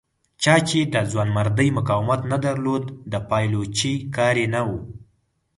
[0.43, 4.69] چا چې د ځوانمردۍ مقاومت نه درلود د پایلوچۍ کار یې نه و.